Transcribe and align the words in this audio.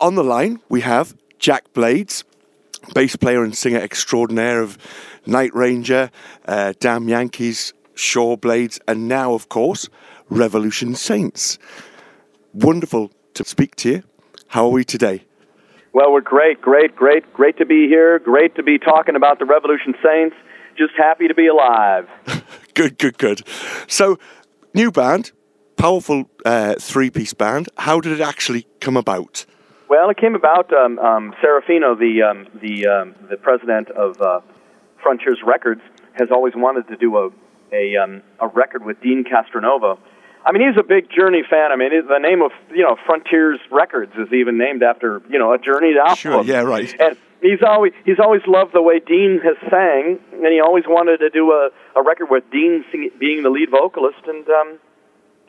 on 0.00 0.14
the 0.14 0.24
line, 0.24 0.60
we 0.68 0.80
have 0.82 1.14
Jack 1.38 1.72
Blades, 1.72 2.24
bass 2.94 3.16
player 3.16 3.42
and 3.42 3.56
singer 3.56 3.78
extraordinaire 3.78 4.60
of 4.60 4.78
Night 5.26 5.54
Ranger, 5.54 6.10
uh, 6.46 6.72
Damn 6.78 7.08
Yankees, 7.08 7.72
Shaw 7.94 8.36
Blades, 8.36 8.78
and 8.86 9.08
now, 9.08 9.34
of 9.34 9.48
course, 9.48 9.88
Revolution 10.28 10.94
Saints. 10.94 11.58
Wonderful 12.52 13.10
to 13.34 13.44
speak 13.44 13.76
to 13.76 13.90
you. 13.90 14.02
How 14.48 14.66
are 14.66 14.70
we 14.70 14.84
today? 14.84 15.24
Well, 15.92 16.12
we're 16.12 16.20
great, 16.20 16.60
great, 16.60 16.94
great, 16.94 17.32
great 17.32 17.56
to 17.58 17.66
be 17.66 17.88
here. 17.88 18.18
Great 18.18 18.54
to 18.56 18.62
be 18.62 18.78
talking 18.78 19.16
about 19.16 19.38
the 19.38 19.46
Revolution 19.46 19.94
Saints. 20.04 20.36
Just 20.76 20.92
happy 20.96 21.26
to 21.26 21.34
be 21.34 21.46
alive. 21.46 22.06
good, 22.74 22.98
good, 22.98 23.16
good. 23.16 23.42
So, 23.86 24.18
new 24.74 24.92
band, 24.92 25.32
powerful 25.76 26.30
uh, 26.44 26.74
three 26.78 27.08
piece 27.08 27.32
band. 27.32 27.68
How 27.78 28.00
did 28.00 28.12
it 28.12 28.20
actually 28.20 28.66
come 28.80 28.96
about? 28.96 29.46
Well, 29.88 30.10
it 30.10 30.16
came 30.16 30.34
about. 30.34 30.72
Um, 30.72 30.98
um, 30.98 31.34
Serafino, 31.42 31.98
the 31.98 32.22
um, 32.22 32.46
the 32.60 32.86
um, 32.86 33.14
the 33.28 33.36
president 33.36 33.90
of 33.90 34.20
uh, 34.20 34.40
Frontiers 35.02 35.38
Records, 35.46 35.80
has 36.14 36.28
always 36.30 36.54
wanted 36.56 36.88
to 36.88 36.96
do 36.96 37.16
a 37.16 37.30
a, 37.72 37.96
um, 37.96 38.22
a 38.40 38.48
record 38.48 38.84
with 38.84 39.00
Deen 39.00 39.24
Castronovo. 39.24 39.98
I 40.44 40.52
mean, 40.52 40.68
he's 40.68 40.78
a 40.78 40.86
big 40.86 41.10
Journey 41.10 41.42
fan. 41.48 41.72
I 41.72 41.76
mean, 41.76 41.90
the 42.06 42.18
name 42.18 42.42
of 42.42 42.52
you 42.70 42.82
know 42.82 42.96
Frontiers 43.04 43.58
Records 43.70 44.12
is 44.16 44.32
even 44.32 44.58
named 44.58 44.82
after 44.82 45.22
you 45.28 45.38
know 45.38 45.52
a 45.52 45.58
Journey 45.58 45.94
album. 45.98 46.16
Sure, 46.16 46.44
yeah, 46.44 46.62
right. 46.62 46.94
And 47.00 47.16
he's 47.42 47.62
always 47.66 47.92
he's 48.04 48.18
always 48.18 48.42
loved 48.46 48.72
the 48.72 48.82
way 48.82 49.00
Deen 49.00 49.40
has 49.42 49.56
sang, 49.70 50.18
and 50.32 50.46
he 50.52 50.60
always 50.60 50.84
wanted 50.86 51.18
to 51.18 51.30
do 51.30 51.50
a, 51.52 51.70
a 51.96 52.02
record 52.02 52.28
with 52.30 52.44
Deen 52.50 52.84
sing, 52.90 53.10
being 53.18 53.42
the 53.42 53.50
lead 53.50 53.70
vocalist, 53.70 54.22
and 54.26 54.48
um, 54.48 54.78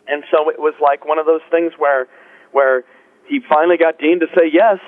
and 0.07 0.23
so 0.31 0.49
it 0.49 0.59
was 0.59 0.73
like 0.81 1.05
one 1.05 1.19
of 1.19 1.25
those 1.25 1.45
things 1.51 1.73
where 1.77 2.07
where 2.51 2.83
he 3.27 3.39
finally 3.47 3.77
got 3.77 3.99
Deen 3.99 4.19
to 4.19 4.27
say 4.35 4.49
yes, 4.51 4.79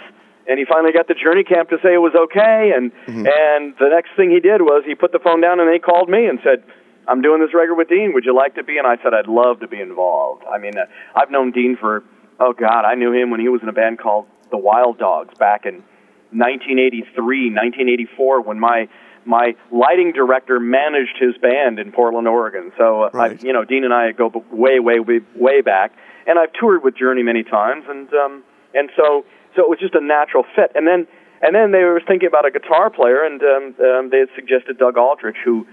and 0.47 0.57
he 0.59 0.65
finally 0.65 0.91
got 0.91 1.07
the 1.07 1.15
Journey 1.15 1.43
camp 1.43 1.69
to 1.69 1.77
say 1.83 1.93
it 1.93 2.03
was 2.03 2.15
okay, 2.15 2.71
and 2.75 2.91
mm-hmm. 3.05 3.27
and 3.27 3.75
the 3.79 3.89
next 3.89 4.15
thing 4.15 4.31
he 4.31 4.39
did 4.39 4.61
was 4.61 4.83
he 4.85 4.95
put 4.95 5.11
the 5.11 5.19
phone 5.19 5.41
down 5.41 5.59
and 5.59 5.71
they 5.71 5.79
called 5.79 6.09
me 6.09 6.25
and 6.25 6.39
said. 6.43 6.63
I'm 7.07 7.23
doing 7.23 7.41
this 7.41 7.55
record 7.55 7.73
with 7.73 7.89
Deen. 7.89 8.13
Would 8.13 8.23
you 8.23 8.35
like 8.35 8.53
to 8.53 8.63
be? 8.63 8.77
And 8.77 8.85
I 8.85 8.97
said 9.01 9.15
I'd 9.15 9.25
love 9.25 9.61
to 9.61 9.67
be 9.67 9.81
involved. 9.81 10.43
I 10.45 10.59
mean, 10.59 10.77
uh, 10.77 10.85
I've 11.15 11.31
known 11.31 11.49
Deen 11.49 11.75
for 11.75 12.03
oh 12.39 12.53
god, 12.53 12.85
I 12.85 12.93
knew 12.93 13.11
him 13.11 13.31
when 13.31 13.39
he 13.39 13.49
was 13.49 13.61
in 13.63 13.69
a 13.69 13.73
band 13.73 13.97
called 13.97 14.27
the 14.51 14.57
Wild 14.57 14.97
Dogs 14.99 15.33
back 15.37 15.65
in 15.65 15.83
1983, 16.31 17.49
1984, 17.49 18.41
when 18.41 18.59
my 18.59 18.87
my 19.25 19.55
lighting 19.71 20.11
director 20.13 20.59
managed 20.59 21.17
his 21.19 21.37
band 21.37 21.79
in 21.79 21.91
Portland, 21.91 22.27
Oregon. 22.27 22.71
So, 22.77 23.03
uh, 23.03 23.09
right. 23.13 23.39
I, 23.39 23.45
you 23.45 23.53
know, 23.53 23.65
Deen 23.65 23.83
and 23.83 23.93
I 23.93 24.11
go 24.11 24.31
way, 24.51 24.79
way, 24.79 24.99
way, 24.99 25.19
way 25.35 25.61
back, 25.61 25.93
and 26.27 26.39
I've 26.39 26.53
toured 26.53 26.83
with 26.83 26.95
Journey 26.97 27.23
many 27.23 27.43
times, 27.43 27.85
and 27.87 28.13
um, 28.13 28.43
and 28.73 28.89
so 28.95 29.25
so 29.55 29.63
it 29.63 29.69
was 29.69 29.79
just 29.79 29.95
a 29.95 30.01
natural 30.01 30.45
fit. 30.55 30.71
And 30.75 30.87
then 30.87 31.07
and 31.41 31.55
then 31.55 31.71
they 31.71 31.83
were 31.83 32.01
thinking 32.05 32.27
about 32.27 32.45
a 32.45 32.51
guitar 32.51 32.89
player, 32.89 33.23
and 33.23 33.41
um, 33.41 33.75
um, 33.83 34.09
they 34.09 34.19
had 34.19 34.29
suggested 34.35 34.77
Doug 34.77 34.97
Aldrich, 34.97 35.37
who 35.43 35.65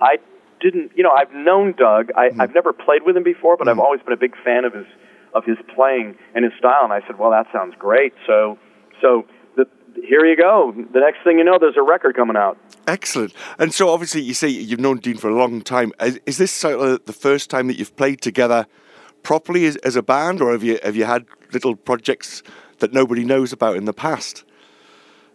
I 0.00 0.16
didn't, 0.60 0.92
you 0.94 1.02
know, 1.02 1.10
I've 1.10 1.32
known 1.32 1.72
Doug. 1.76 2.10
I, 2.16 2.28
mm-hmm. 2.28 2.40
I've 2.40 2.54
never 2.54 2.72
played 2.72 3.02
with 3.04 3.16
him 3.16 3.22
before, 3.22 3.56
but 3.56 3.66
mm-hmm. 3.66 3.80
I've 3.80 3.84
always 3.84 4.02
been 4.02 4.12
a 4.12 4.20
big 4.20 4.34
fan 4.44 4.64
of 4.64 4.74
his 4.74 4.86
of 5.32 5.44
his 5.44 5.56
playing 5.74 6.16
and 6.34 6.44
his 6.44 6.52
style. 6.58 6.82
And 6.84 6.92
I 6.92 7.00
said, 7.06 7.18
well, 7.18 7.30
that 7.30 7.46
sounds 7.52 7.74
great. 7.78 8.12
So 8.26 8.58
so 9.00 9.24
here 9.94 10.24
you 10.24 10.36
go. 10.36 10.74
The 10.92 11.00
next 11.00 11.22
thing 11.24 11.38
you 11.38 11.44
know, 11.44 11.58
there's 11.58 11.76
a 11.76 11.82
record 11.82 12.16
coming 12.16 12.36
out. 12.36 12.58
Excellent. 12.86 13.32
And 13.58 13.72
so 13.72 13.88
obviously, 13.88 14.22
you 14.22 14.34
say 14.34 14.48
you've 14.48 14.80
known 14.80 14.98
Deen 14.98 15.16
for 15.16 15.28
a 15.28 15.34
long 15.34 15.62
time. 15.62 15.92
Is, 16.00 16.20
is 16.26 16.38
this 16.38 16.52
sort 16.52 16.80
of 16.80 17.04
the 17.06 17.12
first 17.12 17.50
time 17.50 17.66
that 17.68 17.78
you've 17.78 17.94
played 17.96 18.20
together 18.20 18.66
properly 19.22 19.66
as, 19.66 19.76
as 19.76 19.96
a 19.96 20.02
band, 20.02 20.40
or 20.40 20.52
have 20.52 20.62
you 20.62 20.78
have 20.82 20.96
you 20.96 21.04
had 21.04 21.26
little 21.52 21.76
projects 21.76 22.42
that 22.78 22.92
nobody 22.92 23.24
knows 23.24 23.52
about 23.52 23.76
in 23.76 23.84
the 23.84 23.92
past? 23.92 24.44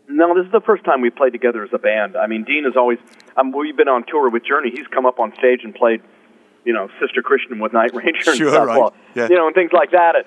No, 0.07 0.35
this 0.35 0.45
is 0.45 0.51
the 0.51 0.61
first 0.61 0.83
time 0.83 1.01
we 1.01 1.09
played 1.09 1.33
together 1.33 1.63
as 1.63 1.71
a 1.73 1.79
band. 1.79 2.15
I 2.15 2.27
mean, 2.27 2.43
Deen 2.43 2.63
has 2.65 2.75
always. 2.75 2.99
Um, 3.37 3.51
we've 3.51 3.75
been 3.75 3.87
on 3.87 4.05
tour 4.07 4.29
with 4.29 4.45
Journey. 4.45 4.71
He's 4.71 4.87
come 4.87 5.05
up 5.05 5.19
on 5.19 5.33
stage 5.37 5.61
and 5.63 5.73
played, 5.73 6.01
you 6.63 6.73
know, 6.73 6.89
Sister 6.99 7.21
Christian 7.21 7.59
with 7.59 7.73
Night 7.73 7.93
Ranger 7.93 8.31
and 8.31 8.37
sure, 8.37 8.49
stuff. 8.49 8.67
Right. 8.67 8.79
Well, 8.79 8.93
yeah. 9.15 9.27
You 9.29 9.35
know, 9.35 9.47
and 9.47 9.55
things 9.55 9.71
like 9.73 9.91
that. 9.91 10.25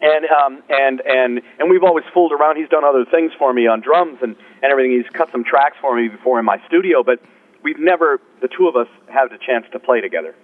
And 0.00 0.26
um, 0.26 0.62
and 0.68 1.00
and 1.00 1.40
and 1.58 1.70
we've 1.70 1.82
always 1.82 2.04
fooled 2.12 2.32
around. 2.32 2.56
He's 2.56 2.68
done 2.68 2.84
other 2.84 3.06
things 3.10 3.32
for 3.38 3.52
me 3.52 3.66
on 3.66 3.80
drums 3.80 4.18
and 4.22 4.36
and 4.62 4.70
everything. 4.70 4.92
He's 4.92 5.10
cut 5.10 5.30
some 5.32 5.42
tracks 5.42 5.76
for 5.80 5.96
me 5.96 6.08
before 6.08 6.38
in 6.38 6.44
my 6.44 6.60
studio, 6.66 7.02
but 7.02 7.20
we've 7.62 7.78
never, 7.78 8.20
the 8.40 8.48
two 8.48 8.68
of 8.68 8.76
us, 8.76 8.88
had 9.08 9.32
a 9.32 9.38
chance 9.38 9.66
to 9.72 9.78
play 9.78 10.00
together. 10.00 10.34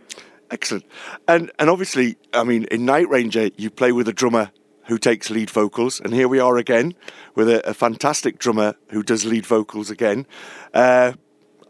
Excellent. 0.51 0.85
And 1.29 1.51
and 1.59 1.71
obviously, 1.71 2.17
I 2.33 2.45
mean, 2.45 2.65
in 2.65 2.85
Night 2.85 3.09
Ranger, 3.09 3.51
you 3.57 3.71
play 3.71 3.93
with 3.93 4.09
a 4.09 4.13
drummer 4.13 4.51
who 4.87 4.99
takes 4.99 5.31
lead 5.31 5.51
vocals, 5.51 6.01
and 6.01 6.13
here 6.13 6.29
we 6.29 6.41
are 6.41 6.57
again 6.57 6.95
with 7.35 7.49
a, 7.49 7.69
a 7.69 7.75
fantastic 7.75 8.39
drummer 8.39 8.75
who 8.91 9.03
does 9.03 9.25
lead 9.25 9.47
vocals 9.47 9.91
again. 9.91 10.27
Uh, 10.75 11.13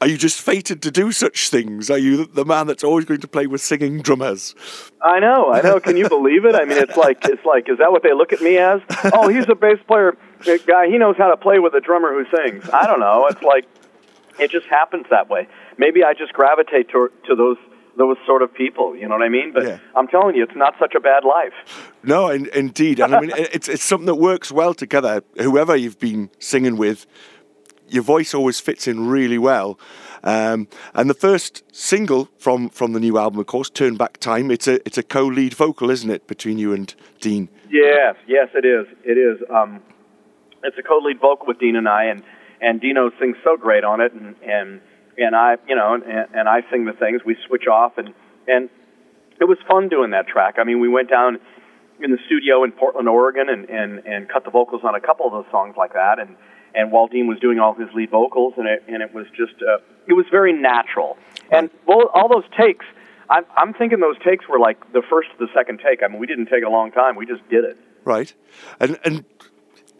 are 0.02 0.08
you 0.08 0.18
just 0.18 0.40
fated 0.40 0.82
to 0.82 0.90
do 0.90 1.12
such 1.12 1.48
things? 1.48 1.88
Are 1.88 1.96
you 1.96 2.26
the 2.26 2.44
man 2.44 2.66
that's 2.66 2.82
always 2.82 3.04
going 3.04 3.20
to 3.20 3.28
play 3.28 3.46
with 3.46 3.60
singing 3.60 4.02
drummers? 4.02 4.52
I 5.00 5.20
know, 5.20 5.52
I 5.52 5.60
know. 5.60 5.78
Can 5.78 5.96
you 5.96 6.08
believe 6.08 6.44
it? 6.44 6.56
I 6.56 6.64
mean, 6.64 6.78
it's 6.78 6.96
like 6.96 7.24
it's 7.24 7.44
like 7.44 7.68
is 7.68 7.78
that 7.78 7.92
what 7.92 8.02
they 8.02 8.12
look 8.12 8.32
at 8.32 8.40
me 8.40 8.58
as? 8.58 8.80
Oh, 9.14 9.28
he's 9.28 9.48
a 9.48 9.54
bass 9.54 9.78
player 9.86 10.16
eh, 10.48 10.58
guy. 10.66 10.88
He 10.88 10.98
knows 10.98 11.14
how 11.16 11.30
to 11.30 11.36
play 11.36 11.60
with 11.60 11.74
a 11.74 11.80
drummer 11.80 12.12
who 12.12 12.24
sings. 12.36 12.68
I 12.70 12.88
don't 12.88 12.98
know. 12.98 13.28
It's 13.28 13.42
like 13.42 13.64
it 14.40 14.50
just 14.50 14.66
happens 14.66 15.06
that 15.10 15.30
way. 15.30 15.46
Maybe 15.78 16.02
I 16.02 16.14
just 16.14 16.32
gravitate 16.32 16.88
to 16.88 17.08
to 17.28 17.36
those 17.36 17.58
those 17.96 18.16
sort 18.26 18.42
of 18.42 18.52
people. 18.52 18.96
You 18.96 19.06
know 19.06 19.14
what 19.14 19.22
I 19.22 19.28
mean? 19.28 19.52
But 19.52 19.64
yeah. 19.64 19.78
I'm 19.94 20.08
telling 20.08 20.34
you, 20.34 20.42
it's 20.42 20.56
not 20.56 20.74
such 20.80 20.96
a 20.96 21.00
bad 21.00 21.24
life. 21.24 21.52
No, 22.02 22.28
in, 22.28 22.46
indeed, 22.54 22.98
and 22.98 23.14
I 23.14 23.20
mean, 23.20 23.30
it's 23.36 23.68
it's 23.68 23.84
something 23.84 24.06
that 24.06 24.16
works 24.16 24.50
well 24.50 24.74
together. 24.74 25.22
Whoever 25.38 25.76
you've 25.76 26.00
been 26.00 26.28
singing 26.40 26.76
with, 26.76 27.06
your 27.92 28.02
voice 28.02 28.34
always 28.34 28.60
fits 28.60 28.88
in 28.88 29.08
really 29.08 29.38
well. 29.38 29.78
Um, 30.24 30.68
and 30.94 31.10
the 31.10 31.14
first 31.14 31.62
single 31.74 32.28
from, 32.38 32.68
from 32.68 32.92
the 32.92 33.00
new 33.00 33.18
album, 33.18 33.40
of 33.40 33.46
course, 33.46 33.68
"Turn 33.68 33.96
Back 33.96 34.18
Time." 34.18 34.50
It's 34.50 34.68
a 34.68 34.74
it's 34.86 34.98
a 34.98 35.02
co-lead 35.02 35.54
vocal, 35.54 35.90
isn't 35.90 36.10
it, 36.10 36.26
between 36.26 36.58
you 36.58 36.72
and 36.72 36.94
Deen? 37.20 37.48
Yes, 37.70 38.14
yes, 38.26 38.48
it 38.54 38.64
is. 38.64 38.86
It 39.04 39.18
is. 39.18 39.42
Um, 39.50 39.80
it's 40.62 40.78
a 40.78 40.82
co-lead 40.82 41.20
vocal 41.20 41.46
with 41.46 41.58
Deen 41.58 41.76
and 41.76 41.88
I, 41.88 42.04
and 42.04 42.22
and 42.60 42.80
Dino 42.80 43.10
sings 43.18 43.36
so 43.42 43.56
great 43.56 43.84
on 43.84 44.00
it, 44.00 44.12
and 44.12 44.36
and 44.42 44.80
and 45.18 45.34
I, 45.34 45.56
you 45.68 45.74
know, 45.74 45.94
and, 45.94 46.04
and 46.34 46.48
I 46.48 46.62
sing 46.70 46.84
the 46.84 46.92
things. 46.92 47.22
We 47.26 47.36
switch 47.46 47.66
off, 47.66 47.98
and 47.98 48.14
and 48.46 48.70
it 49.40 49.44
was 49.44 49.58
fun 49.68 49.88
doing 49.88 50.12
that 50.12 50.28
track. 50.28 50.54
I 50.58 50.64
mean, 50.64 50.80
we 50.80 50.88
went 50.88 51.10
down 51.10 51.40
in 52.00 52.10
the 52.12 52.18
studio 52.26 52.62
in 52.62 52.70
Portland, 52.70 53.08
Oregon, 53.08 53.48
and 53.48 53.68
and 53.68 54.06
and 54.06 54.28
cut 54.28 54.44
the 54.44 54.50
vocals 54.50 54.82
on 54.84 54.94
a 54.94 55.00
couple 55.00 55.26
of 55.26 55.32
those 55.32 55.50
songs 55.50 55.74
like 55.76 55.94
that, 55.94 56.20
and 56.20 56.36
and 56.74 56.92
Waldine 56.92 57.26
was 57.26 57.38
doing 57.38 57.58
all 57.58 57.74
his 57.74 57.88
lead 57.94 58.10
vocals, 58.10 58.54
and 58.56 58.66
it 58.66 58.84
and 58.88 59.02
it 59.02 59.14
was 59.14 59.26
just 59.36 59.54
uh, 59.62 59.78
it 60.06 60.14
was 60.14 60.26
very 60.30 60.52
natural, 60.52 61.16
and 61.50 61.70
well, 61.86 62.10
all 62.14 62.28
those 62.28 62.48
takes. 62.58 62.86
I'm, 63.30 63.44
I'm 63.56 63.72
thinking 63.72 64.00
those 64.00 64.18
takes 64.24 64.46
were 64.48 64.58
like 64.58 64.92
the 64.92 65.02
first 65.08 65.30
to 65.30 65.46
the 65.46 65.52
second 65.54 65.80
take. 65.84 66.02
I 66.02 66.08
mean, 66.08 66.18
we 66.18 66.26
didn't 66.26 66.46
take 66.46 66.64
a 66.64 66.68
long 66.68 66.92
time; 66.92 67.16
we 67.16 67.26
just 67.26 67.48
did 67.48 67.64
it. 67.64 67.78
Right, 68.04 68.34
and 68.80 68.98
and 69.04 69.24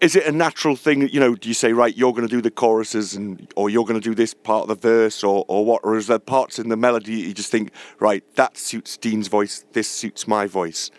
is 0.00 0.16
it 0.16 0.26
a 0.26 0.32
natural 0.32 0.74
thing? 0.74 1.08
You 1.08 1.20
know, 1.20 1.34
do 1.34 1.48
you 1.48 1.54
say 1.54 1.72
right, 1.72 1.96
you're 1.96 2.12
going 2.12 2.26
to 2.26 2.34
do 2.34 2.42
the 2.42 2.50
choruses, 2.50 3.14
and 3.14 3.50
or 3.56 3.70
you're 3.70 3.84
going 3.84 4.00
to 4.00 4.06
do 4.06 4.14
this 4.14 4.34
part 4.34 4.62
of 4.62 4.68
the 4.68 4.88
verse, 4.88 5.22
or 5.22 5.44
or 5.48 5.64
what? 5.64 5.80
Or 5.84 5.96
is 5.96 6.08
there 6.08 6.18
parts 6.18 6.58
in 6.58 6.68
the 6.68 6.76
melody 6.76 7.12
you 7.12 7.32
just 7.32 7.50
think, 7.50 7.70
right, 8.00 8.24
that 8.34 8.56
suits 8.58 8.96
Deen's 8.96 9.28
voice, 9.28 9.64
this 9.72 9.88
suits 9.88 10.26
my 10.26 10.46
voice? 10.46 10.90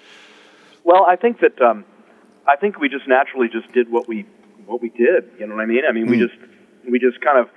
Well, 0.86 1.06
I 1.06 1.16
think 1.16 1.40
that 1.42 1.62
um, 1.62 1.86
I 2.48 2.56
think 2.56 2.80
we 2.80 2.90
just 2.90 3.08
naturally 3.08 3.48
just 3.50 3.72
did 3.74 3.92
what 3.92 4.08
we 4.08 4.26
what 4.66 4.82
we 4.82 4.90
did. 4.90 5.30
You 5.40 5.48
know 5.48 5.56
what 5.56 5.64
I 5.64 5.66
mean? 5.66 5.84
I 5.88 5.92
mean, 5.92 6.08
mm. 6.08 6.12
we 6.12 6.18
hmm. 6.18 6.28
just 6.28 6.40
we 6.90 7.00
just 7.00 7.22
kind 7.22 7.40
of 7.40 7.48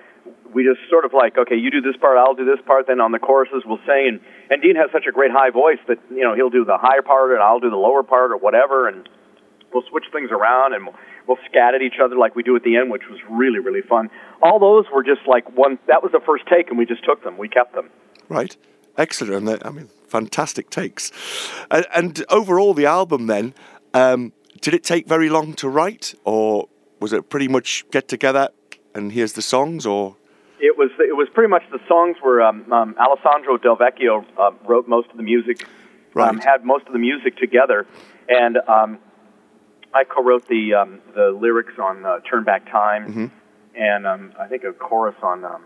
we 0.54 0.64
just 0.64 0.80
sort 0.88 1.04
of 1.04 1.12
like, 1.12 1.36
okay, 1.36 1.56
you 1.56 1.70
do 1.70 1.80
this 1.80 1.96
part, 2.00 2.18
I'll 2.18 2.34
do 2.34 2.44
this 2.44 2.62
part. 2.66 2.86
Then 2.86 3.00
on 3.00 3.12
the 3.12 3.18
choruses, 3.18 3.62
we'll 3.66 3.82
sing. 3.86 4.08
And 4.08 4.20
and 4.50 4.62
Deen 4.62 4.76
has 4.76 4.90
such 4.92 5.06
a 5.08 5.12
great 5.12 5.30
high 5.30 5.50
voice 5.50 5.78
that 5.88 5.98
you 6.10 6.22
know 6.22 6.34
he'll 6.34 6.50
do 6.50 6.64
the 6.64 6.78
higher 6.78 7.02
part 7.02 7.32
and 7.32 7.42
I'll 7.42 7.60
do 7.60 7.70
the 7.70 7.76
lower 7.76 8.02
part 8.02 8.32
or 8.32 8.36
whatever, 8.36 8.88
and 8.88 9.08
we'll 9.72 9.84
switch 9.90 10.04
things 10.12 10.30
around 10.30 10.74
and 10.74 10.86
we'll, 10.86 10.96
we'll 11.26 11.38
scat 11.50 11.74
at 11.74 11.82
each 11.82 12.00
other 12.02 12.16
like 12.16 12.34
we 12.34 12.42
do 12.42 12.56
at 12.56 12.62
the 12.62 12.76
end, 12.76 12.90
which 12.90 13.04
was 13.10 13.20
really 13.28 13.58
really 13.58 13.82
fun. 13.82 14.10
All 14.42 14.58
those 14.58 14.86
were 14.92 15.02
just 15.02 15.26
like 15.26 15.44
one. 15.56 15.78
That 15.88 16.02
was 16.02 16.12
the 16.12 16.20
first 16.24 16.44
take, 16.48 16.68
and 16.68 16.78
we 16.78 16.86
just 16.86 17.04
took 17.04 17.22
them. 17.22 17.38
We 17.38 17.48
kept 17.48 17.74
them. 17.74 17.90
Right. 18.28 18.56
Excellent. 18.98 19.62
I 19.64 19.70
mean, 19.70 19.90
fantastic 20.06 20.70
takes. 20.70 21.12
And, 21.70 21.86
and 21.94 22.24
overall, 22.30 22.74
the 22.74 22.86
album 22.86 23.26
then. 23.26 23.54
Um, 23.92 24.32
did 24.60 24.74
it 24.74 24.84
take 24.84 25.06
very 25.06 25.28
long 25.28 25.54
to 25.54 25.68
write, 25.68 26.14
or 26.24 26.68
was 27.00 27.12
it 27.12 27.28
pretty 27.28 27.48
much 27.48 27.84
get 27.90 28.08
together 28.08 28.50
and 28.96 29.12
here's 29.12 29.34
the 29.34 29.42
songs, 29.42 29.86
or? 29.86 30.16
It 30.58 30.76
was. 30.76 30.90
It 30.98 31.14
was 31.14 31.28
pretty 31.34 31.50
much 31.50 31.62
the 31.70 31.78
songs 31.86 32.16
were 32.24 32.42
um, 32.42 32.72
um, 32.72 32.96
Alessandro 32.98 33.58
Del 33.58 33.76
Vecchio 33.76 34.24
uh, 34.38 34.52
wrote 34.66 34.88
most 34.88 35.10
of 35.10 35.18
the 35.18 35.22
music, 35.22 35.62
um, 35.64 35.70
right. 36.14 36.28
um, 36.30 36.38
had 36.38 36.64
most 36.64 36.86
of 36.86 36.94
the 36.94 36.98
music 36.98 37.36
together, 37.36 37.86
and 38.28 38.56
um, 38.66 38.98
I 39.92 40.04
co-wrote 40.04 40.48
the 40.48 40.72
um, 40.72 41.00
the 41.14 41.30
lyrics 41.30 41.74
on 41.78 42.06
uh, 42.06 42.20
"Turn 42.20 42.44
Back 42.44 42.70
Time," 42.70 43.06
mm-hmm. 43.06 43.26
and 43.78 44.06
um, 44.06 44.32
I 44.40 44.46
think 44.46 44.64
a 44.64 44.72
chorus 44.72 45.16
on 45.22 45.44
um, 45.44 45.64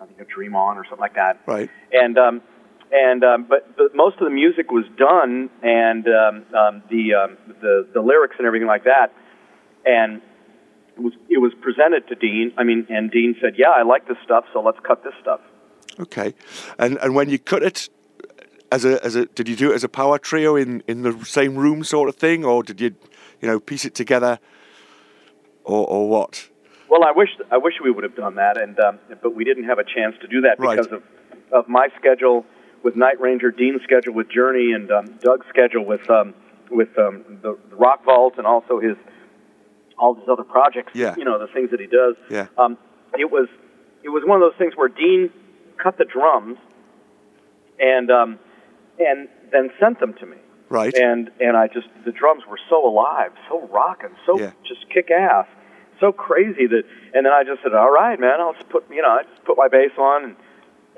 I 0.00 0.06
think 0.06 0.18
a 0.18 0.24
"Dream 0.24 0.56
On" 0.56 0.78
or 0.78 0.84
something 0.84 0.98
like 0.98 1.16
that. 1.16 1.42
Right. 1.46 1.68
And 1.92 2.16
um, 2.16 2.40
and 2.90 3.22
um, 3.22 3.44
but 3.46 3.76
but 3.76 3.94
most 3.94 4.16
of 4.16 4.24
the 4.24 4.34
music 4.34 4.70
was 4.70 4.86
done, 4.96 5.50
and 5.62 6.06
um, 6.08 6.46
um, 6.56 6.82
the 6.88 7.12
um, 7.12 7.36
the 7.60 7.86
the 7.92 8.00
lyrics 8.00 8.36
and 8.38 8.46
everything 8.46 8.68
like 8.68 8.84
that 8.84 9.12
and 9.84 10.20
it 10.96 11.00
was 11.02 11.12
it 11.28 11.38
was 11.38 11.52
presented 11.60 12.06
to 12.08 12.14
Deen. 12.14 12.52
I 12.56 12.64
mean, 12.64 12.86
and 12.88 13.10
Deen 13.10 13.36
said, 13.40 13.54
"Yeah, 13.56 13.70
I 13.70 13.82
like 13.82 14.08
this 14.08 14.18
stuff, 14.24 14.44
so 14.52 14.60
let's 14.60 14.78
cut 14.80 15.02
this 15.04 15.14
stuff." 15.20 15.40
Okay, 16.00 16.34
and 16.78 16.98
and 16.98 17.14
when 17.14 17.28
you 17.28 17.38
cut 17.38 17.62
it, 17.62 17.88
as 18.70 18.84
a 18.84 19.04
as 19.04 19.14
a 19.14 19.26
did 19.26 19.48
you 19.48 19.56
do 19.56 19.72
it 19.72 19.74
as 19.74 19.84
a 19.84 19.88
power 19.88 20.18
trio 20.18 20.56
in 20.56 20.82
in 20.86 21.02
the 21.02 21.24
same 21.24 21.56
room 21.56 21.84
sort 21.84 22.08
of 22.08 22.16
thing, 22.16 22.44
or 22.44 22.62
did 22.62 22.80
you 22.80 22.94
you 23.40 23.48
know 23.48 23.60
piece 23.60 23.84
it 23.84 23.94
together, 23.94 24.38
or 25.64 25.86
or 25.86 26.08
what? 26.08 26.48
Well, 26.88 27.04
I 27.04 27.12
wish 27.12 27.30
I 27.50 27.56
wish 27.56 27.74
we 27.82 27.90
would 27.90 28.04
have 28.04 28.16
done 28.16 28.34
that, 28.34 28.60
and 28.60 28.78
um, 28.80 28.98
but 29.22 29.34
we 29.34 29.44
didn't 29.44 29.64
have 29.64 29.78
a 29.78 29.84
chance 29.84 30.14
to 30.20 30.28
do 30.28 30.42
that 30.42 30.58
Right. 30.58 30.76
because 30.76 30.92
of 30.92 31.02
of 31.52 31.68
my 31.68 31.88
schedule 31.98 32.44
with 32.82 32.96
Night 32.96 33.20
Ranger, 33.20 33.50
Deen's 33.50 33.82
schedule 33.82 34.14
with 34.14 34.28
Journey, 34.30 34.72
and 34.72 34.90
um, 34.90 35.06
Doug's 35.20 35.46
schedule 35.48 35.84
with 35.84 36.08
um, 36.10 36.34
with 36.70 36.96
um, 36.98 37.24
the, 37.42 37.56
the 37.70 37.76
Rock 37.76 38.04
Vault, 38.04 38.34
and 38.38 38.46
also 38.46 38.80
his 38.80 38.96
all 39.98 40.14
his 40.14 40.24
other 40.28 40.44
projects. 40.44 40.92
Yeah. 40.94 41.14
You 41.16 41.24
know 41.24 41.38
the 41.38 41.52
things 41.52 41.70
that 41.70 41.80
he 41.80 41.86
does. 41.86 42.14
Yeah. 42.30 42.46
Um, 42.58 42.78
it 43.18 43.30
was 43.30 43.48
it 44.02 44.08
was 44.08 44.22
one 44.26 44.40
of 44.42 44.50
those 44.50 44.58
things 44.58 44.74
where 44.76 44.88
Deen 44.88 45.30
cut 45.82 45.98
the 45.98 46.04
drums, 46.04 46.58
and 47.78 48.10
um, 48.10 48.38
and 48.98 49.28
then 49.50 49.70
sent 49.80 50.00
them 50.00 50.14
to 50.20 50.26
me. 50.26 50.36
Right. 50.68 50.94
And 50.94 51.30
and 51.40 51.56
I 51.56 51.68
just 51.68 51.88
the 52.04 52.12
drums 52.12 52.44
were 52.48 52.58
so 52.70 52.86
alive, 52.86 53.32
so 53.48 53.66
rocking, 53.68 54.10
so 54.26 54.38
Yeah. 54.38 54.52
just 54.66 54.88
kick 54.90 55.10
ass, 55.10 55.46
so 56.00 56.12
crazy 56.12 56.66
that. 56.66 56.82
And 57.14 57.26
then 57.26 57.32
I 57.32 57.44
just 57.44 57.62
said, 57.62 57.74
all 57.74 57.90
right, 57.90 58.18
man, 58.18 58.40
I'll 58.40 58.54
just 58.54 58.68
put 58.70 58.84
you 58.90 59.02
know 59.02 59.10
I 59.10 59.22
just 59.24 59.44
put 59.44 59.56
my 59.58 59.68
bass 59.68 59.92
on 59.98 60.24
and 60.24 60.36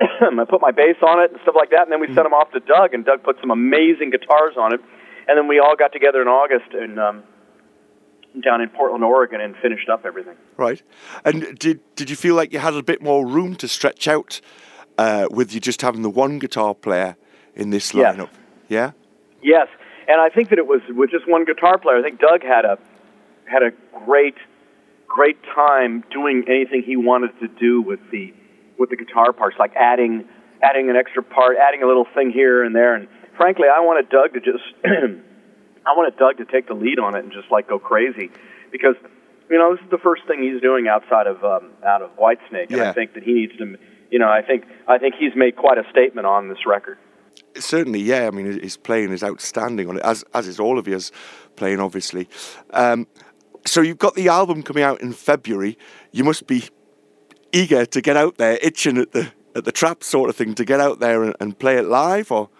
I 0.41 0.45
put 0.45 0.61
my 0.61 0.71
bass 0.71 0.97
on 1.03 1.21
it 1.23 1.31
and 1.33 1.41
stuff 1.43 1.55
like 1.57 1.71
that. 1.71 1.83
And 1.83 1.93
then 1.93 2.01
we 2.01 2.07
sent 2.09 2.25
them 2.25 2.35
off 2.35 2.51
to 2.53 2.61
Doug, 2.61 2.95
and 2.95 3.05
Doug 3.05 3.23
put 3.23 3.37
some 3.41 3.51
amazing 3.51 4.11
guitars 4.11 4.55
on 4.59 4.73
it. 4.75 4.81
And 5.27 5.39
then 5.39 5.49
we 5.49 5.59
all 5.59 5.75
got 5.77 5.93
together 5.93 6.21
in 6.21 6.29
August 6.29 6.75
and 6.75 7.01
um, 7.01 7.23
down 8.43 8.61
in 8.61 8.69
Portland, 8.69 9.05
Oregon, 9.05 9.41
and 9.41 9.55
finished 9.57 9.89
up 9.89 10.05
everything. 10.05 10.37
Right. 10.57 10.83
And 11.25 11.57
did 11.59 11.81
did 11.95 12.11
you 12.11 12.17
feel 12.17 12.35
like 12.35 12.53
you 12.53 12.59
had 12.59 12.75
a 12.75 12.83
bit 12.83 13.03
more 13.03 13.27
room 13.27 13.55
to 13.57 13.69
stretch 13.69 14.09
out 14.09 14.41
uh, 14.99 15.29
with 15.31 15.55
you 15.55 15.61
just 15.61 15.83
having 15.83 16.03
the 16.03 16.11
one 16.11 16.39
guitar 16.39 16.75
player 16.75 17.17
in 17.55 17.71
this 17.71 17.95
Yes. 17.95 18.17
lineup? 18.17 18.31
Yeah. 18.69 18.93
Yes, 19.43 19.69
and 20.09 20.21
I 20.21 20.31
think 20.31 20.49
that 20.51 20.59
it 20.59 20.67
was 20.67 20.81
with 20.89 21.11
just 21.11 21.29
one 21.29 21.45
guitar 21.45 21.79
player. 21.79 21.99
I 21.99 22.03
think 22.03 22.19
Doug 22.19 22.43
had 22.43 22.65
a 22.65 22.79
had 23.47 23.63
a 23.63 23.71
great 24.07 24.37
great 25.07 25.37
time 25.55 26.03
doing 26.11 26.45
anything 26.49 26.83
he 26.83 26.97
wanted 26.97 27.39
to 27.41 27.49
do 27.49 27.81
with 27.83 28.01
the 28.11 28.33
with 28.79 28.91
the 28.91 28.97
guitar 28.97 29.33
parts, 29.33 29.57
like 29.59 29.75
adding 29.77 30.25
adding 30.63 30.89
an 30.91 30.97
extra 30.97 31.23
part, 31.23 31.57
adding 31.59 31.83
a 31.83 31.87
little 31.87 32.07
thing 32.15 32.31
here 32.31 32.65
and 32.65 32.75
there. 32.75 32.95
And 32.95 33.07
frankly, 33.37 33.67
I 33.69 33.81
wanted 33.81 34.09
Doug 34.09 34.33
to 34.33 34.41
just 34.41 34.65
I 35.87 35.93
wanted 35.97 36.17
Doug 36.17 36.39
to 36.39 36.45
take 36.45 36.69
the 36.69 36.75
lead 36.75 36.99
on 36.99 37.17
it 37.17 37.25
and 37.25 37.33
just 37.33 37.51
like 37.51 37.69
go 37.69 37.79
crazy 37.79 38.31
because 38.71 38.97
you 39.51 39.59
know 39.59 39.75
this 39.75 39.85
is 39.85 39.91
the 39.91 39.99
first 39.99 40.23
thing 40.27 40.43
he's 40.43 40.61
doing 40.61 40.89
outside 40.89 41.27
of 41.27 41.45
um, 41.45 41.71
out 41.87 42.03
of 42.03 42.11
Whitesnake, 42.17 42.71
and 42.71 42.79
Yeah. 42.79 42.91
I 42.91 42.93
think 42.93 43.15
that 43.15 43.23
he 43.23 43.33
needs 43.33 43.57
to. 43.59 43.77
You 44.11 44.19
know, 44.19 44.29
I 44.29 44.43
think 44.43 44.65
I 44.89 44.99
think 44.99 45.15
he's 45.19 45.35
made 45.35 45.57
quite 45.57 45.79
a 45.79 45.85
statement 45.91 46.27
on 46.27 46.49
this 46.49 46.67
record. 46.67 46.99
Certainly, 47.57 48.01
yeah. 48.01 48.27
I 48.27 48.31
mean, 48.31 48.47
his 48.61 48.77
playing 48.77 49.13
is 49.13 49.23
outstanding 49.25 49.89
on 49.89 49.97
it, 49.97 50.03
as 50.03 50.25
as 50.35 50.47
is 50.47 50.61
all 50.61 50.79
of 50.79 50.87
yours 50.89 51.13
playing, 51.57 51.81
obviously. 51.81 52.29
Um, 52.71 53.07
so 53.67 53.81
you've 53.81 53.99
got 53.99 54.15
the 54.15 54.29
album 54.29 54.63
coming 54.63 54.83
out 54.83 55.01
in 55.01 55.13
February. 55.13 55.79
You 56.13 56.25
must 56.25 56.47
be 56.47 56.65
eager 57.53 57.87
to 57.87 58.01
get 58.01 58.17
out 58.17 58.37
there, 58.37 58.59
itching 58.63 58.99
at 58.99 59.13
the 59.13 59.33
at 59.55 59.65
the 59.65 59.73
trap 59.73 60.03
sort 60.05 60.31
of 60.31 60.37
thing, 60.37 60.55
to 60.55 60.65
get 60.65 60.81
out 60.81 61.01
there 61.01 61.23
and, 61.23 61.35
and 61.41 61.59
play 61.59 61.77
it 61.77 61.85
live, 61.85 62.31
or 62.33 62.51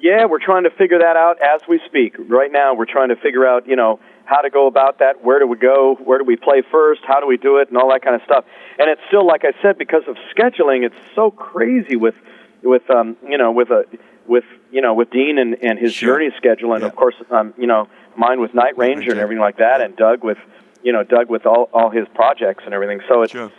Yeah, 0.00 0.26
we're 0.26 0.38
trying 0.38 0.64
to 0.64 0.70
figure 0.70 0.98
that 1.00 1.16
out 1.16 1.42
as 1.42 1.60
we 1.68 1.80
speak. 1.86 2.14
Right 2.18 2.52
now, 2.52 2.74
we're 2.74 2.86
trying 2.86 3.08
to 3.08 3.16
figure 3.16 3.46
out, 3.46 3.66
you 3.66 3.74
know, 3.76 3.98
how 4.26 4.40
to 4.42 4.50
go 4.50 4.66
about 4.66 5.00
that. 5.00 5.24
Where 5.24 5.38
do 5.38 5.46
we 5.46 5.56
go? 5.56 5.96
Where 6.04 6.18
do 6.18 6.24
we 6.24 6.36
play 6.36 6.62
first? 6.70 7.00
How 7.06 7.18
do 7.18 7.26
we 7.26 7.36
do 7.36 7.56
it? 7.58 7.68
And 7.68 7.76
all 7.76 7.90
that 7.90 8.02
kind 8.02 8.14
of 8.14 8.22
stuff. 8.22 8.44
And 8.78 8.88
it's 8.88 9.00
still, 9.08 9.26
like 9.26 9.44
I 9.44 9.52
said, 9.60 9.76
because 9.76 10.02
of 10.06 10.16
scheduling, 10.36 10.84
it's 10.84 10.94
so 11.14 11.30
crazy 11.30 11.96
with, 11.96 12.14
with, 12.62 12.88
um, 12.90 13.16
you 13.26 13.38
know, 13.38 13.50
with 13.50 13.70
a, 13.70 13.84
with, 14.26 14.44
you 14.70 14.82
know, 14.82 14.94
with 14.94 15.10
Deen 15.10 15.38
and, 15.38 15.56
and 15.62 15.78
his 15.78 15.94
Sure. 15.94 16.14
journey 16.18 16.30
schedule, 16.36 16.74
and 16.74 16.82
Yeah. 16.82 16.88
of 16.88 16.94
course, 16.96 17.14
um, 17.30 17.54
you 17.56 17.66
know, 17.66 17.88
mine 18.16 18.40
with 18.40 18.54
Night 18.54 18.76
Ranger 18.78 19.10
and 19.10 19.18
everything 19.20 19.40
like 19.40 19.56
that, 19.56 19.80
and 19.80 19.96
Doug 19.96 20.22
with, 20.22 20.38
you 20.82 20.92
know, 20.92 21.02
Doug 21.02 21.28
with 21.28 21.46
all 21.46 21.70
all 21.72 21.90
his 21.90 22.06
projects 22.14 22.64
and 22.66 22.74
everything. 22.74 23.00
So 23.08 23.22
it's, 23.22 23.32
sure. 23.32 23.50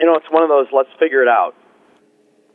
you 0.00 0.06
know, 0.06 0.14
it's 0.16 0.30
one 0.30 0.42
of 0.42 0.48
those. 0.48 0.68
Let's 0.72 0.90
figure 0.98 1.22
it 1.22 1.28
out. 1.28 1.54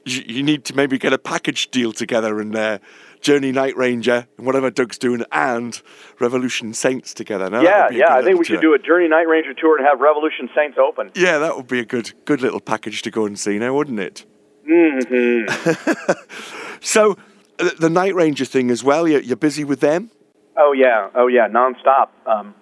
You, 0.06 0.24
you 0.28 0.44
need 0.44 0.66
to 0.66 0.75
maybe 0.75 0.98
get 0.98 1.13
a 1.13 1.18
package 1.18 1.72
deal 1.72 1.92
together 1.92 2.40
and 2.40 2.56
uh, 2.56 2.80
Journey 3.22 3.51
Night 3.51 3.75
Ranger 3.75 4.28
and 4.38 4.46
whatever 4.46 4.69
Doug's 4.69 4.98
doing 4.98 5.24
and 5.31 5.81
Revolution 6.19 6.74
Saints 6.74 7.13
together. 7.13 7.50
Now, 7.50 7.62
yeah, 7.62 7.84
would 7.84 7.90
be 7.90 7.96
a 7.96 8.00
yeah. 8.00 8.16
I 8.16 8.24
think 8.24 8.40
we 8.40 8.46
should 8.46 8.62
do 8.62 8.74
a 8.74 8.80
Journey 8.80 9.07
Night 9.07 9.28
Ranger 9.28 9.54
tour 9.54 9.78
and 9.78 9.86
have 9.86 10.00
Revolution 10.00 10.50
Saints 10.56 10.78
open. 10.78 11.12
Yeah, 11.16 11.38
that 11.40 11.56
would 11.56 11.68
be 11.68 11.80
a 11.80 11.86
good 11.86 12.13
good 12.25 12.42
little 12.42 12.62
package 12.62 13.01
to 13.04 13.12
go 13.12 13.25
and 13.25 13.38
see 13.38 13.60
now, 13.60 13.74
wouldn't 13.74 14.00
it? 14.00 14.25
hmm 14.66 15.46
So 16.81 17.18
uh, 17.60 17.69
the 17.80 17.90
Night 17.90 18.16
Ranger 18.16 18.46
thing 18.46 18.72
as 18.72 18.84
well. 18.84 19.07
You're, 19.07 19.22
you're 19.22 19.36
busy 19.36 19.63
with 19.63 19.81
them. 19.81 20.12
Oh 20.57 20.72
yeah, 20.74 21.10
oh 21.16 21.28
yeah, 21.28 21.48
nonstop. 21.48 22.10
Um, 22.25 22.54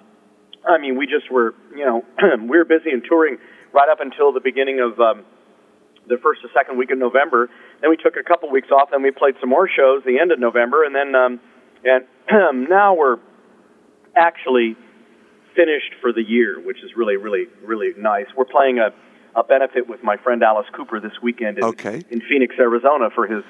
I 0.68 0.78
mean, 0.78 0.98
we 0.98 1.06
just 1.08 1.32
were, 1.32 1.56
you 1.76 1.86
know, 1.86 2.06
we 2.42 2.48
were 2.58 2.66
busy 2.66 2.92
and 2.92 3.04
touring 3.08 3.38
right 3.74 3.90
up 3.90 4.00
until 4.00 4.32
the 4.32 4.40
beginning 4.40 4.80
of 4.80 5.00
um, 5.00 5.24
the 6.08 6.18
first 6.18 6.42
or 6.44 6.50
second 6.54 6.78
week 6.78 6.92
of 6.92 6.98
November. 6.98 7.50
Then 7.82 7.90
we 7.90 7.98
took 7.98 8.16
a 8.18 8.24
couple 8.24 8.50
weeks 8.50 8.70
off. 8.72 8.90
and 8.94 9.04
we 9.04 9.12
played 9.12 9.36
some 9.40 9.50
more 9.50 9.68
shows 9.70 10.04
the 10.06 10.20
end 10.20 10.32
of 10.32 10.40
November, 10.40 10.84
and 10.84 10.96
then 10.96 11.16
um, 11.16 11.40
and 11.84 12.06
now 12.70 12.96
we're 12.96 13.18
actually 14.16 14.76
finished 15.56 15.94
for 16.02 16.14
the 16.14 16.22
year, 16.22 16.60
which 16.60 16.78
is 16.84 16.92
really, 16.96 17.18
really, 17.18 17.46
really 17.64 17.92
nice. 17.98 18.26
We're 18.36 18.46
playing 18.46 18.80
a, 18.80 18.94
a 19.40 19.44
benefit 19.44 19.88
with 19.88 20.04
my 20.04 20.18
friend 20.18 20.44
Alice 20.44 20.68
Cooper 20.76 21.00
this 21.00 21.14
weekend 21.22 21.58
in, 21.58 21.64
Okay. 21.64 22.04
in 22.10 22.22
Phoenix, 22.22 22.56
Arizona, 22.60 23.10
for 23.14 23.28
his 23.28 23.44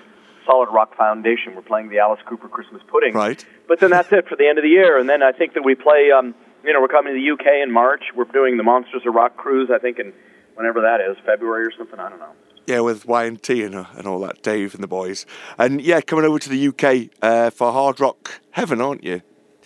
Solid 0.46 0.70
Rock 0.72 0.96
Foundation. 0.96 1.56
We're 1.56 1.62
playing 1.64 1.90
the 1.90 2.00
Alice 2.00 2.22
Cooper 2.28 2.48
Christmas 2.48 2.82
Pudding. 2.88 3.14
Right. 3.14 3.44
But 3.68 3.80
then 3.82 3.90
that's 3.92 4.12
it 4.14 4.28
for 4.30 4.36
the 4.38 4.48
end 4.48 4.58
of 4.58 4.64
the 4.64 4.70
year, 4.70 4.98
and 4.98 5.10
then 5.10 5.22
I 5.22 5.32
think 5.32 5.54
that 5.54 5.64
we 5.64 5.76
play. 5.76 6.10
Um, 6.18 6.34
you 6.64 6.74
know, 6.74 6.82
we're 6.82 6.88
coming 6.90 7.14
to 7.14 7.20
the 7.20 7.32
UK 7.32 7.64
in 7.64 7.72
March. 7.72 8.04
We're 8.16 8.26
doing 8.26 8.58
the 8.58 8.64
Monsters 8.64 9.04
of 9.06 9.14
Rock 9.14 9.38
cruise. 9.38 9.70
I 9.74 9.78
think 9.80 10.00
in 10.00 10.12
whenever 10.56 10.82
that 10.82 11.00
is, 11.02 11.16
February 11.26 11.66
or 11.66 11.72
something. 11.78 12.00
I 12.00 12.10
don't 12.10 12.20
know. 12.20 12.34
Yeah, 12.68 12.82
with 12.82 13.06
Y 13.06 13.26
and 13.26 13.42
T 13.42 13.64
and, 13.64 13.76
uh, 13.76 13.86
and 13.96 14.06
all 14.06 14.20
that, 14.20 14.44
Dave 14.44 14.76
and 14.76 14.84
the 14.84 14.88
boys, 14.88 15.26
and 15.58 15.82
yeah, 15.82 16.02
coming 16.02 16.26
over 16.26 16.38
to 16.38 16.50
the 16.50 16.68
UK 16.68 17.10
uh, 17.22 17.50
for 17.50 17.72
Hard 17.72 18.00
Rock 18.00 18.42
Heaven, 18.52 18.82
aren't 18.82 19.04
you? 19.04 19.22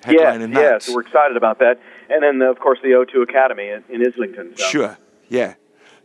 Yeah, 0.07 0.37
yeah. 0.37 0.77
So 0.79 0.95
we're 0.95 1.01
excited 1.01 1.35
about 1.35 1.59
that, 1.59 1.79
and 2.09 2.23
then 2.23 2.41
of 2.47 2.59
course 2.59 2.79
the 2.81 2.89
O2 2.89 3.23
Academy 3.23 3.69
in, 3.69 3.83
in 3.89 4.07
Islington. 4.07 4.55
So. 4.55 4.65
Sure. 4.65 4.97
Yeah. 5.29 5.55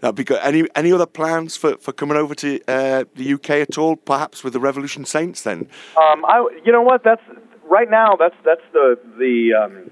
That'd 0.01 0.17
be 0.17 0.25
good. 0.25 0.39
Any 0.43 0.65
any 0.75 0.93
other 0.93 1.07
plans 1.07 1.57
for, 1.57 1.77
for 1.79 1.93
coming 1.93 2.19
over 2.19 2.35
to 2.37 2.61
uh, 2.69 3.05
the 3.15 3.33
UK 3.33 3.51
at 3.51 3.79
all? 3.79 3.97
Perhaps 3.97 4.45
with 4.45 4.53
the 4.53 4.61
Revolution 4.61 5.07
Saints 5.07 5.43
then. 5.43 5.69
Um, 5.97 6.25
I, 6.27 6.47
you 6.65 6.71
know 6.71 6.83
what? 6.83 7.03
That's 7.03 7.23
right 7.65 7.91
now. 7.91 8.15
That's 8.17 8.35
that's 8.45 8.61
the 8.73 8.99
the 9.19 9.55
um, 9.55 9.91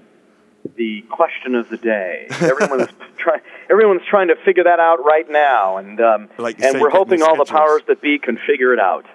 the 0.75 1.01
question 1.09 1.55
of 1.55 1.69
the 1.69 1.77
day. 1.77 2.27
Everyone's 2.29 2.89
trying. 3.25 3.41
Everyone's 3.69 4.01
trying 4.09 4.27
to 4.29 4.35
figure 4.45 4.63
that 4.63 4.79
out 4.79 5.03
right 5.03 5.29
now, 5.29 5.77
and 5.77 5.99
um, 5.99 6.29
Like 6.37 6.61
and 6.61 6.73
say, 6.73 6.79
we're 6.79 6.89
hoping 6.89 7.21
all 7.21 7.35
the 7.35 7.45
powers 7.45 7.81
that 7.87 8.01
be 8.01 8.17
can 8.19 8.37
figure 8.47 8.73
it 8.73 8.79
out. 8.79 9.05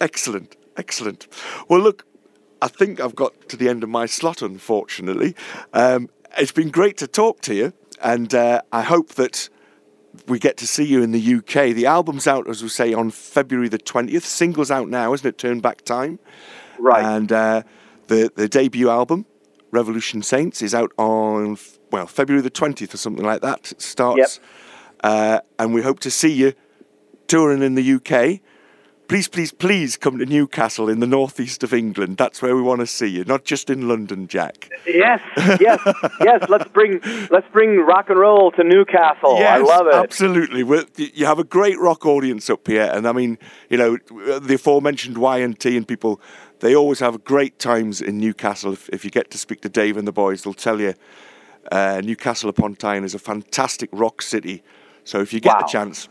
Excellent, 0.00 0.56
excellent. 0.76 1.28
Well, 1.68 1.80
look, 1.80 2.06
I 2.62 2.68
think 2.68 3.00
I've 3.00 3.14
got 3.14 3.48
to 3.50 3.56
the 3.56 3.68
end 3.68 3.82
of 3.82 3.88
my 3.88 4.06
slot, 4.06 4.42
unfortunately. 4.42 5.34
Um, 5.72 6.08
it's 6.38 6.52
been 6.52 6.70
great 6.70 6.96
to 6.98 7.06
talk 7.06 7.40
to 7.42 7.54
you, 7.54 7.72
and 8.02 8.34
uh, 8.34 8.62
I 8.72 8.82
hope 8.82 9.10
that 9.14 9.48
we 10.26 10.38
get 10.38 10.56
to 10.58 10.66
see 10.66 10.84
you 10.84 11.02
in 11.02 11.12
the 11.12 11.34
UK. 11.36 11.74
The 11.74 11.86
album's 11.86 12.26
out, 12.26 12.48
as 12.48 12.62
we 12.62 12.68
say, 12.68 12.92
on 12.92 13.10
February 13.10 13.68
the 13.68 13.78
20th. 13.78 14.22
Single's 14.22 14.70
out 14.70 14.88
now, 14.88 15.12
isn't 15.12 15.26
it? 15.26 15.38
Turn 15.38 15.60
Back 15.60 15.82
Time. 15.82 16.18
Right. 16.78 17.04
And 17.04 17.30
uh, 17.30 17.62
the, 18.08 18.32
the 18.34 18.48
debut 18.48 18.88
album, 18.88 19.26
Revolution 19.70 20.22
Saints, 20.22 20.62
is 20.62 20.74
out 20.74 20.92
on, 20.98 21.58
well, 21.90 22.06
February 22.06 22.42
the 22.42 22.50
20th 22.50 22.94
or 22.94 22.96
something 22.96 23.24
like 23.24 23.42
that. 23.42 23.72
It 23.72 23.80
starts. 23.80 24.40
Yep. 24.40 24.48
Uh, 25.02 25.40
and 25.58 25.74
we 25.74 25.82
hope 25.82 26.00
to 26.00 26.10
see 26.10 26.32
you 26.32 26.52
touring 27.26 27.62
in 27.62 27.74
the 27.74 27.92
UK. 27.94 28.40
Please, 29.10 29.26
please, 29.26 29.50
please 29.50 29.96
come 29.96 30.18
to 30.18 30.24
Newcastle 30.24 30.88
in 30.88 31.00
the 31.00 31.06
northeast 31.06 31.64
of 31.64 31.74
England. 31.74 32.16
That's 32.16 32.40
where 32.40 32.54
we 32.54 32.62
want 32.62 32.78
to 32.78 32.86
see 32.86 33.08
you, 33.08 33.24
not 33.24 33.44
just 33.44 33.68
in 33.68 33.88
London, 33.88 34.28
Jack. 34.28 34.70
Yes, 34.86 35.20
yes, 35.58 35.80
yes. 36.20 36.48
Let's 36.48 36.68
bring 36.70 37.00
let's 37.28 37.48
bring 37.50 37.80
rock 37.80 38.08
and 38.08 38.20
roll 38.20 38.52
to 38.52 38.62
Newcastle. 38.62 39.38
I 39.38 39.56
love 39.56 39.88
it. 39.88 39.94
Absolutely. 39.94 40.62
We're, 40.62 40.84
you 40.96 41.26
have 41.26 41.40
a 41.40 41.44
great 41.44 41.76
rock 41.80 42.06
audience 42.06 42.48
up 42.48 42.68
here. 42.68 42.88
And 42.92 43.08
I 43.08 43.10
mean, 43.10 43.36
you 43.68 43.78
know, 43.78 43.96
the 44.38 44.54
aforementioned 44.54 45.18
Y&T 45.18 45.76
and 45.76 45.88
people, 45.88 46.20
they 46.60 46.76
always 46.76 47.00
have 47.00 47.24
great 47.24 47.58
times 47.58 48.00
in 48.00 48.18
Newcastle. 48.18 48.74
If, 48.74 48.88
if 48.90 49.04
you 49.04 49.10
get 49.10 49.32
to 49.32 49.38
speak 49.38 49.60
to 49.62 49.68
Dave 49.68 49.96
and 49.96 50.06
the 50.06 50.12
boys, 50.12 50.44
they'll 50.44 50.54
tell 50.54 50.80
you 50.80 50.94
uh, 51.70 52.00
Newcastle 52.04 52.48
upon 52.50 52.74
Tyne 52.76 53.04
is 53.04 53.14
a 53.14 53.18
fantastic 53.18 53.88
rock 53.92 54.22
city. 54.22 54.62
So 55.04 55.20
if 55.20 55.32
you 55.32 55.40
get 55.40 55.54
Wow. 55.54 55.60
the 55.60 55.66
chance, 55.66 56.08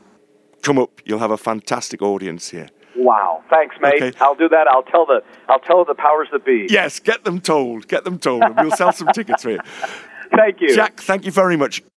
come 0.62 0.77
up. 0.77 1.01
You'll 1.06 1.20
have 1.20 1.32
a 1.32 1.38
fantastic 1.38 2.01
audience 2.01 2.50
here. 2.50 2.68
Wow. 2.96 3.44
Thanks, 3.50 3.75
mate. 3.82 4.01
Okay. 4.01 4.18
I'll 4.20 4.36
do 4.36 4.50
that. 4.50 4.68
I'll 4.70 4.84
tell 4.84 5.06
the 5.06 5.22
I'll 5.48 5.60
tell 5.60 5.86
the 5.86 5.96
powers 5.96 6.27
that 6.32 6.44
be. 6.46 6.68
Yes, 6.70 7.00
get 7.00 7.24
them 7.24 7.39
told. 7.39 7.88
Get 7.88 8.03
them 8.03 8.20
told. 8.20 8.44
And 8.44 8.56
we'll 8.56 8.72
sell 8.72 8.91
some 8.91 9.08
tickets 9.13 9.44
for 9.44 9.51
you. 9.51 9.60
thank 10.36 10.60
you. 10.60 10.75
Jack, 10.75 11.00
thank 11.00 11.25
you 11.25 11.32
very 11.32 11.56
much. 11.56 11.82